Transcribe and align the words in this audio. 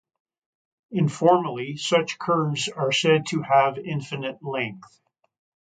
Informally, 0.89 1.77
such 1.77 2.17
curves 2.17 2.69
are 2.69 2.91
said 2.91 3.27
to 3.27 3.43
have 3.43 3.77
infinite 3.77 4.39
length. 4.41 4.99